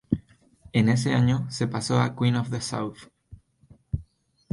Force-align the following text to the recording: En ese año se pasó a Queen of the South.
En 0.73 0.89
ese 0.89 1.13
año 1.13 1.45
se 1.51 1.67
pasó 1.67 1.99
a 2.01 2.15
Queen 2.15 2.35
of 2.35 2.49
the 2.49 2.59
South. 2.59 2.97